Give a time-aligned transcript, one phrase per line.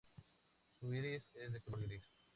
[0.79, 2.09] Su iris es de color gris.